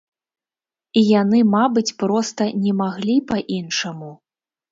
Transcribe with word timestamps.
І 1.01 1.03
яны, 1.21 1.41
мабыць, 1.55 1.91
проста 2.03 2.47
не 2.63 2.73
маглі 2.81 3.15
па-іншаму. 3.33 4.11